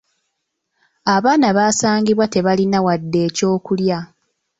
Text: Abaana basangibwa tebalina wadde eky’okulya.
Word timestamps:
Abaana 1.15 1.47
basangibwa 1.57 2.25
tebalina 2.33 2.77
wadde 2.85 3.19
eky’okulya. 3.27 3.99